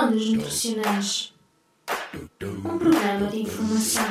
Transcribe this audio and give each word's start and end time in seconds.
Ondas 0.00 0.30
Nutricionais 0.30 1.34
um 2.42 2.78
programa 2.78 3.26
de 3.26 3.42
informação, 3.42 4.02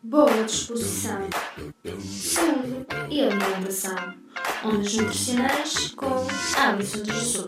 boa 0.00 0.44
disposição, 0.44 1.28
saúde 1.98 2.86
e 3.10 3.20
alimentação. 3.20 3.96
Ondas 4.64 4.94
Nutricionais 4.94 5.88
com 5.96 6.24
Alisson 6.56 7.02
de 7.02 7.12
Jesus. 7.12 7.46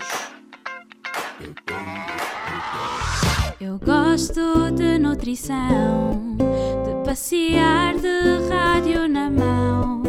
Eu 3.60 3.78
gosto 3.78 4.72
de 4.72 4.98
nutrição, 4.98 6.36
de 6.36 7.04
passear 7.08 7.94
de 7.94 8.48
rádio 8.48 9.08
na 9.08 9.30
mão 9.30 10.03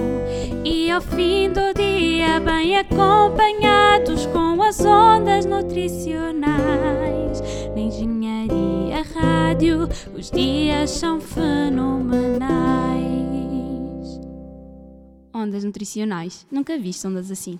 e 0.85 0.91
ao 0.91 1.01
fim 1.01 1.51
do 1.51 1.73
dia 1.73 2.39
bem 2.39 2.77
acompanhados 2.77 4.27
com 4.27 4.61
as 4.61 4.79
ondas 4.85 5.43
nutricionais. 5.43 7.41
Na 7.73 7.79
engenharia 7.81 9.01
rádio, 9.15 9.89
os 10.15 10.29
dias 10.29 10.91
são 10.91 11.19
fenomenais. 11.19 12.45
Ondas 15.33 15.63
nutricionais. 15.63 16.45
Nunca 16.51 16.77
vi 16.77 16.91
ondas 17.03 17.31
assim. 17.31 17.59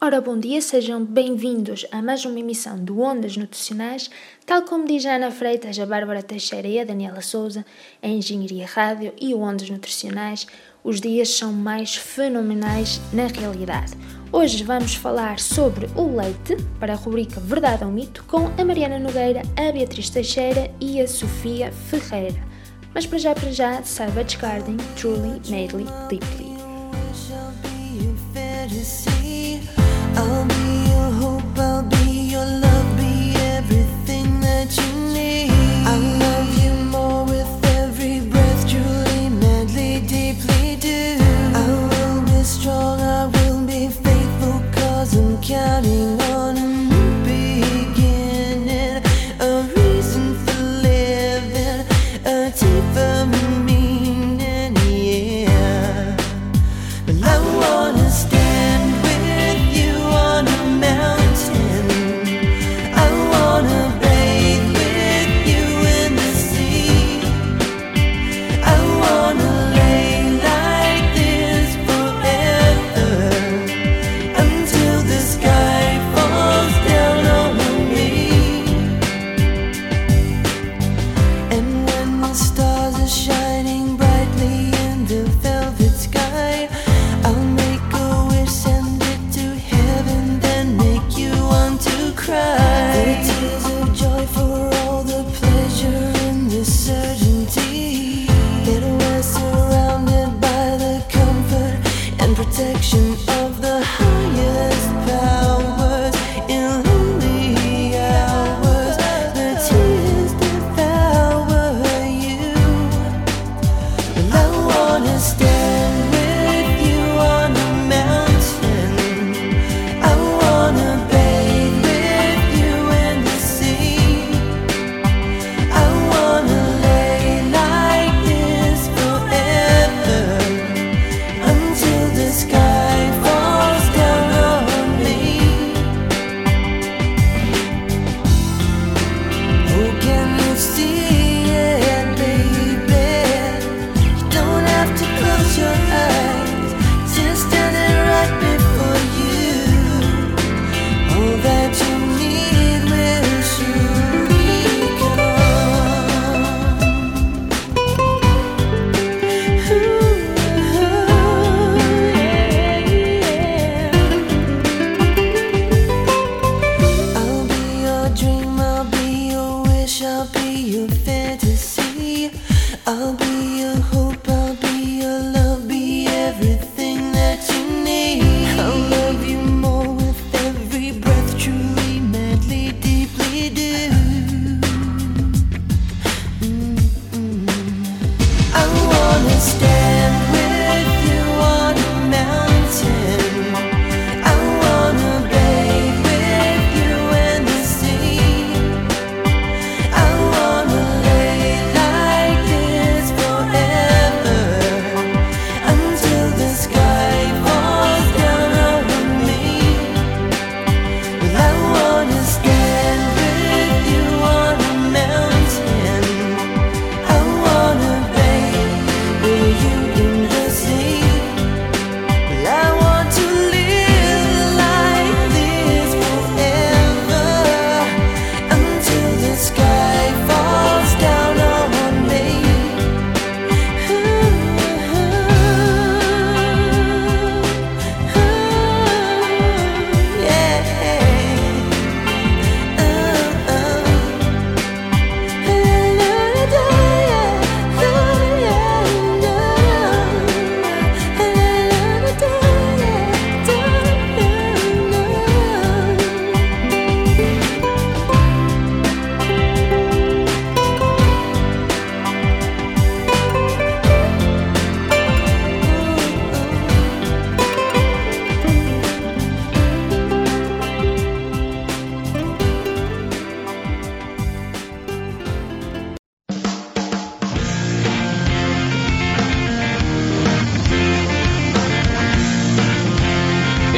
Ora, 0.00 0.20
bom 0.20 0.38
dia, 0.38 0.60
sejam 0.60 1.02
bem-vindos 1.02 1.86
a 1.90 2.02
mais 2.02 2.24
uma 2.26 2.38
emissão 2.38 2.76
do 2.76 3.00
Ondas 3.00 3.36
Nutricionais. 3.36 4.10
Tal 4.44 4.62
como 4.62 4.86
diz 4.86 5.06
a 5.06 5.14
Ana 5.14 5.30
Freitas, 5.30 5.78
a 5.78 5.86
Bárbara 5.86 6.22
Teixeira 6.22 6.68
e 6.68 6.78
a 6.78 6.84
Daniela 6.84 7.22
Souza, 7.22 7.64
a 8.02 8.08
Engenharia 8.08 8.66
Rádio 8.66 9.14
e 9.18 9.32
o 9.32 9.40
Ondas 9.40 9.70
Nutricionais, 9.70 10.46
os 10.82 11.00
dias 11.00 11.30
são 11.30 11.52
mais 11.52 11.94
fenomenais 11.96 13.00
na 13.12 13.28
realidade. 13.28 13.94
Hoje 14.30 14.62
vamos 14.62 14.94
falar 14.94 15.38
sobre 15.38 15.86
o 15.96 16.14
leite, 16.14 16.56
para 16.78 16.92
a 16.92 16.96
rubrica 16.96 17.40
Verdade 17.40 17.84
ou 17.84 17.90
Mito, 17.90 18.24
com 18.24 18.50
a 18.60 18.64
Mariana 18.64 18.98
Nogueira, 18.98 19.40
a 19.56 19.72
Beatriz 19.72 20.10
Teixeira 20.10 20.70
e 20.80 21.00
a 21.00 21.08
Sofia 21.08 21.72
Ferreira. 21.72 22.42
Mas 22.92 23.06
para 23.06 23.18
já, 23.18 23.34
para 23.34 23.52
já, 23.52 23.82
saiba 23.82 24.22
discarding 24.22 24.76
Truly, 24.96 25.40
Madly, 25.48 25.86
Deeply. 26.10 26.54
Oh. 30.16 30.53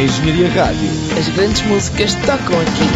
Engenharia 0.06 0.48
Rádio. 0.50 0.88
As 1.18 1.28
grandes 1.30 1.62
músicas 1.62 2.14
tocam 2.14 2.60
aqui. 2.60 2.86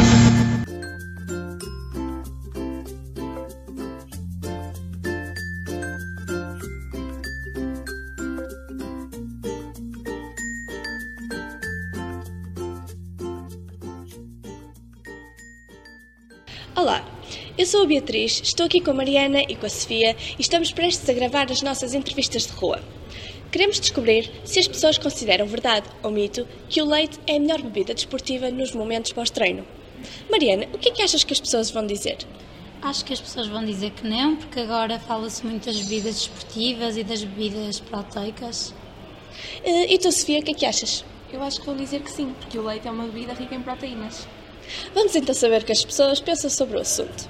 Olá, 16.76 17.04
eu 17.58 17.66
sou 17.66 17.82
a 17.82 17.86
Beatriz, 17.86 18.40
estou 18.44 18.66
aqui 18.66 18.80
com 18.80 18.92
a 18.92 18.94
Mariana 18.94 19.42
e 19.48 19.56
com 19.56 19.66
a 19.66 19.68
Sofia 19.68 20.16
e 20.38 20.40
estamos 20.40 20.70
prestes 20.70 21.10
a 21.10 21.12
gravar 21.12 21.50
as 21.50 21.60
nossas 21.60 21.92
entrevistas 21.92 22.46
de 22.46 22.52
rua. 22.52 22.80
Queremos 23.50 23.80
descobrir 23.80 24.30
se 24.44 24.60
as 24.60 24.68
pessoas 24.68 24.96
consideram 24.96 25.46
verdade 25.46 25.88
ou 26.02 26.10
mito 26.10 26.46
que 26.68 26.80
o 26.80 26.84
leite 26.84 27.18
é 27.26 27.36
a 27.36 27.40
melhor 27.40 27.60
bebida 27.60 27.92
desportiva 27.92 28.48
nos 28.50 28.72
momentos 28.72 29.12
pós-treino. 29.12 29.66
Mariana, 30.30 30.66
o 30.72 30.78
que 30.78 30.90
é 30.90 30.92
que 30.92 31.02
achas 31.02 31.24
que 31.24 31.32
as 31.32 31.40
pessoas 31.40 31.70
vão 31.70 31.84
dizer? 31.86 32.18
Acho 32.80 33.04
que 33.04 33.12
as 33.12 33.20
pessoas 33.20 33.48
vão 33.48 33.64
dizer 33.64 33.90
que 33.90 34.06
não, 34.06 34.36
porque 34.36 34.60
agora 34.60 34.98
fala-se 35.00 35.44
muito 35.44 35.66
das 35.66 35.80
bebidas 35.80 36.14
desportivas 36.14 36.96
e 36.96 37.02
das 37.04 37.24
bebidas 37.24 37.80
proteicas. 37.80 38.72
Eh, 39.64 39.94
E 39.94 39.98
tu, 39.98 40.10
Sofia, 40.12 40.38
o 40.40 40.42
que 40.42 40.52
é 40.52 40.54
que 40.54 40.64
achas? 40.64 41.04
Eu 41.32 41.42
acho 41.42 41.60
que 41.60 41.66
vou 41.66 41.74
dizer 41.74 42.00
que 42.00 42.10
sim, 42.10 42.32
porque 42.40 42.58
o 42.58 42.64
leite 42.64 42.88
é 42.88 42.90
uma 42.90 43.04
bebida 43.04 43.34
rica 43.34 43.54
em 43.54 43.60
proteínas. 43.62 44.26
Vamos 44.94 45.14
então 45.14 45.34
saber 45.34 45.62
o 45.62 45.64
que 45.64 45.72
as 45.72 45.84
pessoas 45.84 46.20
pensam 46.20 46.48
sobre 46.48 46.78
o 46.78 46.80
assunto. 46.80 47.28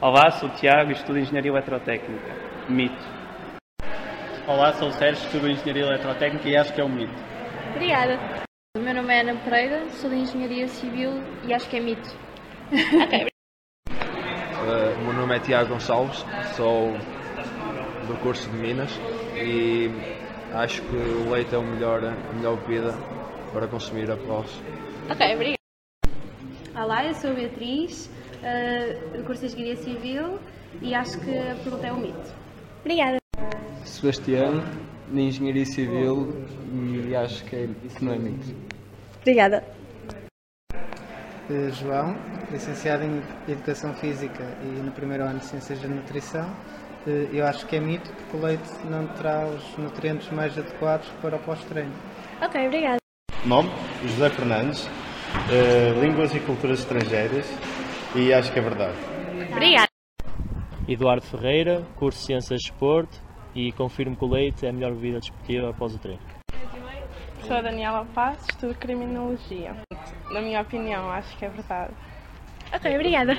Olá, 0.00 0.30
sou 0.30 0.48
o 0.48 0.52
Tiago 0.52 0.90
e 0.90 0.94
estudo 0.94 1.18
Engenharia 1.18 1.50
Eletrotécnica. 1.50 2.32
Mito. 2.68 3.04
Olá, 4.46 4.72
sou 4.74 4.88
o 4.88 4.92
Sérgio, 4.92 5.24
estudo 5.26 5.48
Engenharia 5.48 5.82
Eletrotécnica 5.82 6.48
e 6.48 6.56
acho 6.56 6.72
que 6.72 6.80
é 6.80 6.84
um 6.84 6.88
mito. 6.88 7.12
Obrigada. 7.74 8.16
O 8.76 8.80
meu 8.80 8.94
nome 8.94 9.12
é 9.12 9.22
Ana 9.22 9.34
Pereira, 9.42 9.88
sou 9.90 10.08
de 10.08 10.16
Engenharia 10.16 10.68
Civil 10.68 11.10
e 11.44 11.52
acho 11.52 11.68
que 11.68 11.76
é 11.78 11.80
mito. 11.80 12.08
Ok, 13.04 13.26
Uh, 14.60 15.00
o 15.00 15.04
meu 15.04 15.12
nome 15.14 15.36
é 15.36 15.40
Tiago 15.40 15.70
Gonçalves, 15.70 16.24
sou 16.56 16.92
do 18.06 18.20
curso 18.22 18.48
de 18.50 18.56
Minas 18.56 18.90
e 19.36 19.88
acho 20.52 20.82
que 20.82 20.96
o 20.96 21.30
leite 21.30 21.54
é 21.54 21.58
o 21.58 21.62
melhor, 21.62 22.04
a 22.04 22.32
melhor 22.34 22.56
bebida 22.56 22.92
para 23.52 23.66
consumir 23.68 24.10
após. 24.10 24.50
ok, 25.10 25.34
obrigada. 25.34 25.58
Olá, 26.74 27.06
eu 27.06 27.14
sou 27.14 27.30
a 27.30 27.34
Beatriz, 27.34 28.10
uh, 28.42 29.16
do 29.18 29.24
curso 29.24 29.46
de 29.46 29.54
Engenharia 29.54 29.76
Civil 29.76 30.38
e 30.80 30.94
acho 30.94 31.18
que 31.20 31.36
a 31.36 31.54
pergunta 31.56 31.86
é 31.86 31.92
um 31.92 32.00
mito. 32.00 32.34
Obrigada. 32.80 33.18
Sebastião, 33.84 34.62
de 35.12 35.20
Engenharia 35.20 35.66
Civil 35.66 36.46
e 36.72 37.14
acho 37.14 37.44
que, 37.44 37.56
é, 37.56 37.68
que 37.96 38.04
não 38.04 38.12
é 38.12 38.18
mito. 38.18 38.54
Obrigada. 39.20 39.64
Eh, 41.50 41.70
João, 41.72 42.14
licenciado 42.50 43.04
em 43.04 43.22
Educação 43.50 43.94
Física 43.94 44.44
e 44.62 44.66
no 44.66 44.92
primeiro 44.92 45.24
ano 45.24 45.38
de 45.38 45.46
Ciências 45.46 45.80
da 45.80 45.88
Nutrição. 45.88 46.46
Eh, 47.06 47.28
Eu 47.32 47.46
acho 47.46 47.66
que 47.66 47.76
é 47.76 47.80
mito 47.80 48.10
porque 48.12 48.36
o 48.36 48.40
leite 48.40 48.70
não 48.90 49.06
terá 49.06 49.46
os 49.46 49.78
nutrientes 49.78 50.30
mais 50.30 50.56
adequados 50.58 51.08
para 51.22 51.36
o 51.36 51.38
pós-treino. 51.38 51.92
Ok, 52.42 52.66
obrigada. 52.66 52.98
Nome: 53.46 53.70
José 54.02 54.28
Fernandes, 54.28 54.88
eh, 55.50 55.94
Línguas 56.00 56.34
e 56.34 56.40
Culturas 56.40 56.80
Estrangeiras 56.80 57.46
e 58.14 58.32
acho 58.32 58.52
que 58.52 58.58
é 58.58 58.62
verdade. 58.62 58.96
Obrigada. 59.50 59.88
Eduardo 60.88 61.26
Ferreira, 61.26 61.86
curso 61.96 62.18
de 62.20 62.26
Ciências 62.26 62.60
de 62.60 62.70
Desporto 62.70 63.20
e 63.54 63.72
confirmo 63.72 64.16
que 64.16 64.24
o 64.24 64.28
leite 64.28 64.64
é 64.64 64.70
a 64.70 64.72
melhor 64.72 64.92
bebida 64.92 65.18
desportiva 65.18 65.70
após 65.70 65.94
o 65.94 65.98
treino. 65.98 66.22
Sou 67.46 67.56
a 67.56 67.62
Daniela 67.62 68.06
Paz, 68.14 68.38
estudo 68.48 68.74
Criminologia. 68.74 69.76
Na 70.30 70.40
minha 70.40 70.60
opinião, 70.60 71.10
acho 71.10 71.36
que 71.36 71.44
é 71.44 71.48
verdade. 71.48 71.92
Ok, 72.74 72.94
obrigada. 72.94 73.36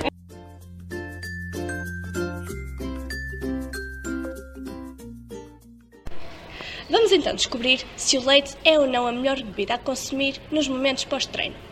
Vamos 6.90 7.12
então 7.12 7.36
descobrir 7.36 7.86
se 7.96 8.18
o 8.18 8.26
leite 8.26 8.56
é 8.66 8.80
ou 8.80 8.88
não 8.88 9.06
a 9.06 9.12
melhor 9.12 9.38
bebida 9.38 9.76
a 9.76 9.78
consumir 9.78 10.42
nos 10.52 10.68
momentos 10.68 11.06
pós-treino. 11.06 11.69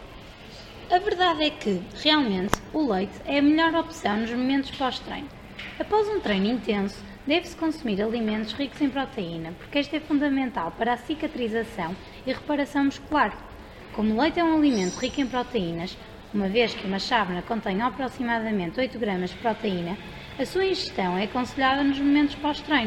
A 0.89 0.99
verdade 0.99 1.43
é 1.43 1.49
que, 1.49 1.81
realmente, 2.01 2.53
o 2.71 2.89
leite 2.89 3.19
é 3.25 3.39
a 3.39 3.41
melhor 3.41 3.75
opção 3.75 4.15
nos 4.15 4.31
momentos 4.31 4.71
pós-treino. 4.71 5.27
Após 5.77 6.07
um 6.07 6.21
treino 6.21 6.45
intenso, 6.47 7.03
deve-se 7.27 7.57
consumir 7.57 8.01
alimentos 8.01 8.53
ricos 8.53 8.79
em 8.79 8.89
proteína, 8.89 9.51
porque 9.57 9.79
esta 9.79 9.97
é 9.97 9.99
fundamental 9.99 10.71
para 10.77 10.93
a 10.93 10.97
cicatrização 10.97 11.93
e 12.25 12.31
reparação 12.31 12.85
muscular. 12.85 13.37
Como 13.91 14.13
o 14.13 14.21
leite 14.21 14.39
é 14.39 14.43
um 14.45 14.57
alimento 14.57 14.97
rico 14.97 15.19
em 15.19 15.27
proteínas, 15.27 15.97
uma 16.33 16.47
vez 16.47 16.73
que 16.73 16.87
uma 16.87 16.99
chávena 16.99 17.41
contém 17.41 17.81
aproximadamente 17.81 18.79
8 18.79 18.97
gramas 18.97 19.31
de 19.31 19.37
proteína, 19.37 19.97
a 20.39 20.45
sua 20.45 20.63
ingestão 20.63 21.17
é 21.17 21.25
aconselhada 21.25 21.83
nos 21.83 21.99
momentos 21.99 22.35
pós-treino. 22.35 22.86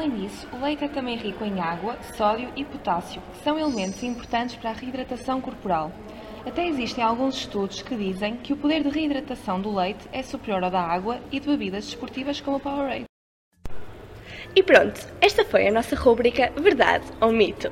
Além 0.00 0.12
disso, 0.12 0.48
o 0.50 0.64
leite 0.64 0.82
é 0.82 0.88
também 0.88 1.14
rico 1.14 1.44
em 1.44 1.60
água, 1.60 1.94
sódio 2.16 2.50
e 2.56 2.64
potássio, 2.64 3.20
que 3.34 3.44
são 3.44 3.58
elementos 3.58 4.02
importantes 4.02 4.56
para 4.56 4.70
a 4.70 4.72
reidratação 4.72 5.42
corporal. 5.42 5.92
Até 6.46 6.66
existem 6.66 7.04
alguns 7.04 7.34
estudos 7.36 7.82
que 7.82 7.94
dizem 7.94 8.38
que 8.38 8.54
o 8.54 8.56
poder 8.56 8.82
de 8.82 8.88
reidratação 8.88 9.60
do 9.60 9.70
leite 9.70 10.08
é 10.10 10.22
superior 10.22 10.64
ao 10.64 10.70
da 10.70 10.80
água 10.80 11.20
e 11.30 11.38
de 11.38 11.46
bebidas 11.46 11.84
desportivas 11.84 12.40
como 12.40 12.56
o 12.56 12.60
Powerade. 12.60 13.04
E 14.56 14.62
pronto, 14.62 15.06
esta 15.20 15.44
foi 15.44 15.68
a 15.68 15.70
nossa 15.70 15.94
rúbrica 15.94 16.50
Verdade 16.56 17.04
ou 17.20 17.30
Mito. 17.30 17.70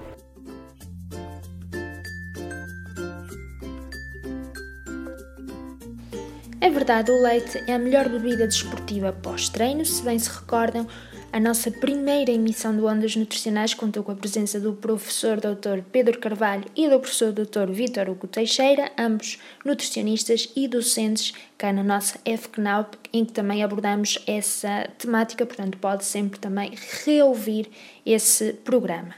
É 6.60 6.68
verdade, 6.68 7.10
o 7.10 7.22
leite 7.22 7.64
é 7.66 7.74
a 7.74 7.78
melhor 7.78 8.08
bebida 8.10 8.46
desportiva 8.46 9.12
pós-treino. 9.12 9.86
Se 9.86 10.02
bem 10.02 10.18
se 10.18 10.28
recordam, 10.28 10.86
a 11.30 11.38
nossa 11.38 11.70
primeira 11.70 12.30
emissão 12.30 12.74
do 12.74 12.86
Ondas 12.86 13.14
Nutricionais 13.14 13.74
contou 13.74 14.02
com 14.02 14.10
a 14.10 14.16
presença 14.16 14.58
do 14.58 14.72
professor 14.72 15.38
Dr. 15.38 15.82
Pedro 15.92 16.18
Carvalho 16.18 16.64
e 16.74 16.88
do 16.88 16.98
professor 16.98 17.32
Dr. 17.32 17.70
Vítor 17.70 18.08
Hugo 18.08 18.26
Teixeira, 18.26 18.90
ambos 18.98 19.38
nutricionistas 19.64 20.50
e 20.56 20.66
docentes 20.66 21.34
cá 21.58 21.70
na 21.70 21.84
nossa 21.84 22.18
FCNAUP, 22.24 22.96
em 23.12 23.24
que 23.26 23.32
também 23.32 23.62
abordamos 23.62 24.18
essa 24.26 24.88
temática, 24.96 25.44
portanto 25.44 25.76
pode 25.78 26.04
sempre 26.04 26.38
também 26.38 26.72
reouvir 27.04 27.68
esse 28.06 28.54
programa. 28.54 29.14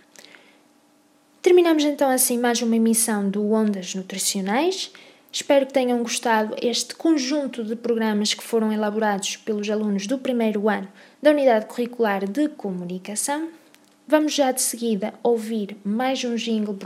Terminamos 1.41 1.85
então 1.85 2.11
assim 2.11 2.39
mais 2.39 2.61
uma 2.61 2.75
emissão 2.75 3.31
do 3.31 3.53
Ondas 3.53 3.95
Nutricionais. 3.95 4.91
Espero 5.33 5.65
que 5.65 5.73
tenham 5.73 6.03
gostado 6.03 6.57
este 6.61 6.93
conjunto 6.97 7.63
de 7.63 7.77
programas 7.77 8.35
que 8.35 8.43
foram 8.43 8.73
elaborados 8.73 9.37
pelos 9.37 9.71
alunos 9.71 10.09
do 10.09 10.19
primeiro 10.19 10.69
ano 10.69 10.89
da 11.23 11.31
Unidade 11.31 11.67
Curricular 11.67 12.27
de 12.27 12.49
Comunicação. 12.49 13.51
Vamos 14.09 14.35
já 14.35 14.51
de 14.53 14.63
seguida 14.63 15.13
ouvir 15.23 15.77
mais 15.85 16.25
um 16.25 16.35
jingle 16.35 16.77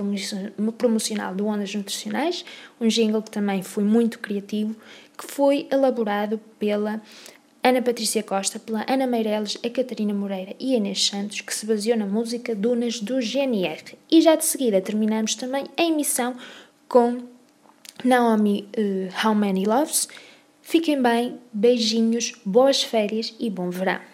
promocional 0.77 1.35
do 1.35 1.47
Ondas 1.47 1.75
Nutricionais, 1.75 2.45
um 2.81 2.89
jingle 2.89 3.23
que 3.23 3.31
também 3.31 3.63
foi 3.63 3.85
muito 3.85 4.19
criativo, 4.19 4.75
que 5.17 5.33
foi 5.33 5.69
elaborado 5.71 6.39
pela 6.59 7.01
Ana 7.63 7.81
Patrícia 7.81 8.23
Costa, 8.23 8.59
pela 8.59 8.85
Ana 8.89 9.07
Meireles, 9.07 9.57
a 9.65 9.71
Catarina 9.71 10.13
Moreira 10.13 10.55
e 10.59 10.75
a 10.75 10.79
Inês 10.79 11.07
Santos, 11.07 11.41
que 11.41 11.55
se 11.55 11.65
baseou 11.65 11.97
na 11.97 12.07
música 12.07 12.55
Dunas 12.55 13.01
do 13.01 13.21
GNR. 13.21 13.97
E 14.11 14.21
já 14.21 14.35
de 14.35 14.45
seguida 14.45 14.83
terminamos 14.83 15.37
também 15.37 15.65
a 15.77 15.83
emissão 15.83 16.35
com 16.89 17.21
Naomi 18.05 18.69
uh, 18.77 19.27
How 19.27 19.35
Many 19.35 19.65
Loves. 19.65 20.09
Fiquem 20.61 21.01
bem, 21.01 21.39
beijinhos, 21.53 22.33
boas 22.45 22.83
férias 22.83 23.33
e 23.39 23.49
bom 23.49 23.71
verão. 23.71 24.14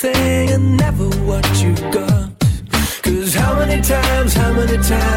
thing 0.00 0.48
and 0.48 0.78
never 0.78 1.08
what 1.28 1.44
you 1.62 1.74
got. 1.92 2.30
Cause 3.02 3.34
how 3.34 3.54
many 3.58 3.82
times, 3.82 4.32
how 4.32 4.50
many 4.54 4.78
times? 4.78 5.09